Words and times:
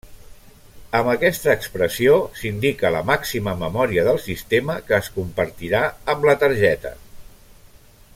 Amb 0.99 1.09
aquesta 1.11 1.51
expressió 1.57 2.15
s'indica 2.39 2.91
la 2.95 3.03
màxima 3.09 3.53
memòria 3.61 4.07
del 4.09 4.19
sistema 4.29 4.79
que 4.89 4.97
es 5.01 5.11
compartirà 5.19 5.83
amb 6.15 6.27
la 6.31 6.35
targeta. 6.47 6.95